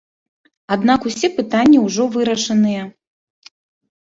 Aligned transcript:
Аднак 0.75 1.03
усе 1.09 1.27
пытанні 1.39 1.83
ўжо 1.85 2.03
вырашаныя. 2.17 2.81